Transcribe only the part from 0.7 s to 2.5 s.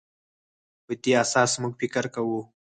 په دې اساس موږ فکر کوو.